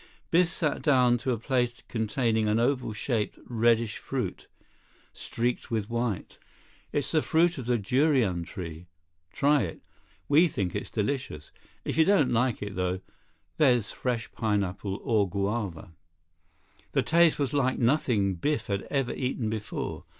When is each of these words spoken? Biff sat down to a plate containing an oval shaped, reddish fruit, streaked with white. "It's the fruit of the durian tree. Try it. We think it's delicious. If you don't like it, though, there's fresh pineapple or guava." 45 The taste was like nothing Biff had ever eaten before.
Biff 0.31 0.47
sat 0.47 0.81
down 0.81 1.19
to 1.19 1.31
a 1.31 1.37
plate 1.37 1.83
containing 1.87 2.47
an 2.47 2.59
oval 2.59 2.91
shaped, 2.91 3.37
reddish 3.45 3.99
fruit, 3.99 4.47
streaked 5.13 5.69
with 5.69 5.91
white. 5.91 6.39
"It's 6.91 7.11
the 7.11 7.21
fruit 7.21 7.59
of 7.59 7.67
the 7.67 7.77
durian 7.77 8.43
tree. 8.43 8.87
Try 9.31 9.61
it. 9.61 9.83
We 10.27 10.47
think 10.47 10.73
it's 10.73 10.89
delicious. 10.89 11.51
If 11.85 11.99
you 11.99 12.03
don't 12.03 12.31
like 12.31 12.63
it, 12.63 12.75
though, 12.75 13.01
there's 13.57 13.91
fresh 13.91 14.31
pineapple 14.31 14.99
or 15.03 15.29
guava." 15.29 15.93
45 15.93 15.93
The 16.93 17.03
taste 17.03 17.37
was 17.37 17.53
like 17.53 17.77
nothing 17.77 18.33
Biff 18.33 18.65
had 18.65 18.81
ever 18.89 19.13
eaten 19.13 19.51
before. 19.51 20.05